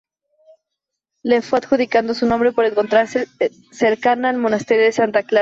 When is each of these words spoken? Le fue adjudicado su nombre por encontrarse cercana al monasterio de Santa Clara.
Le 1.21 1.43
fue 1.43 1.59
adjudicado 1.59 2.15
su 2.15 2.25
nombre 2.25 2.51
por 2.53 2.65
encontrarse 2.65 3.27
cercana 3.71 4.29
al 4.29 4.37
monasterio 4.39 4.85
de 4.85 4.93
Santa 4.93 5.21
Clara. 5.21 5.39